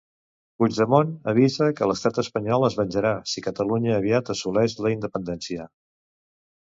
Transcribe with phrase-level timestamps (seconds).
[0.61, 5.69] Puigdemont avisa que l'estat espanyol es venjarà si Catalunya aviat assoleix la independència.